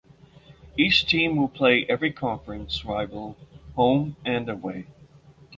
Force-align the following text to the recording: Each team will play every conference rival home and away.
Each 0.75 1.05
team 1.05 1.35
will 1.35 1.47
play 1.47 1.85
every 1.87 2.11
conference 2.11 2.83
rival 2.83 3.37
home 3.75 4.15
and 4.25 4.49
away. 4.49 4.87